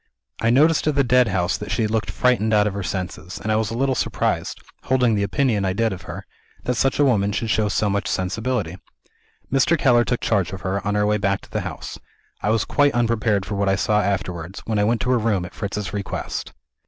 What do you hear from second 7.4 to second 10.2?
show so much sensibility. Mr. Keller